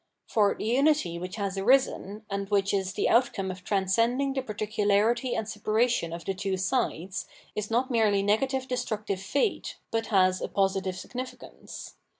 [0.33, 5.35] Bor the unity which has arisen, and which is the outcome of transcending the particularity
[5.35, 10.47] and separation of the two sides, is not merely negative destructive fate, but has a
[10.47, 11.97] positive significance.